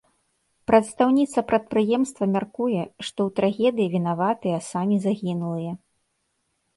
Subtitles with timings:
[0.69, 5.75] Прадстаўніца прадпрыемства мяркуе, што ў трагедыі вінаватыя самі загінулыя.